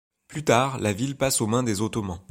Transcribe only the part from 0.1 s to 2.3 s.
Plus tard, la ville passe aux mains des Ottomans.